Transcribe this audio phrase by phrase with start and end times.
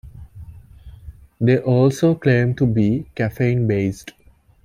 [1.39, 4.13] They also claimed to be "caffeine biased".